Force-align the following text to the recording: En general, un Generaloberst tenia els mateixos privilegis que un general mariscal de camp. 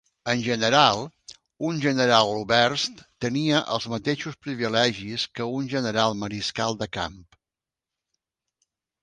En 0.31 0.39
general, 0.43 1.01
un 1.67 1.81
Generaloberst 1.83 3.03
tenia 3.25 3.59
els 3.75 3.85
mateixos 3.95 4.39
privilegis 4.47 5.27
que 5.41 5.47
un 5.59 5.69
general 5.75 6.19
mariscal 6.25 6.81
de 6.83 6.91
camp. 6.99 7.23